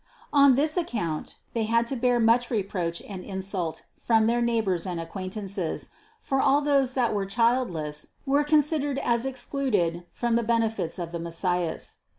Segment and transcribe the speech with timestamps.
[0.33, 4.87] On this account they had to bear much reproach and insult from their neigh bors
[4.87, 5.89] and acquaintances,
[6.19, 11.11] for all those that were child less, were considered as excluded from the benefits of
[11.11, 11.97] the Messias.